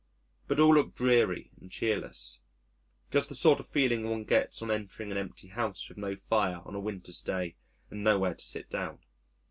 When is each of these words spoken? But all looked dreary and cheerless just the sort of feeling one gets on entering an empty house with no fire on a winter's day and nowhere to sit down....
But 0.47 0.59
all 0.59 0.73
looked 0.73 0.95
dreary 0.95 1.51
and 1.61 1.69
cheerless 1.71 2.41
just 3.11 3.29
the 3.29 3.35
sort 3.35 3.59
of 3.59 3.67
feeling 3.67 4.09
one 4.09 4.23
gets 4.23 4.59
on 4.63 4.71
entering 4.71 5.11
an 5.11 5.17
empty 5.19 5.49
house 5.49 5.87
with 5.87 5.97
no 5.99 6.15
fire 6.15 6.61
on 6.65 6.73
a 6.73 6.79
winter's 6.79 7.21
day 7.21 7.55
and 7.91 8.03
nowhere 8.03 8.33
to 8.33 8.43
sit 8.43 8.67
down.... 8.67 9.01